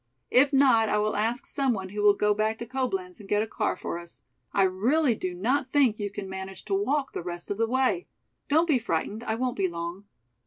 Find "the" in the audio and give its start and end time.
7.13-7.21, 7.59-7.67